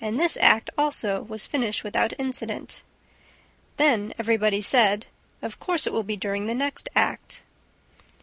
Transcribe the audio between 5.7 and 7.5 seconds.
it will be during the next act."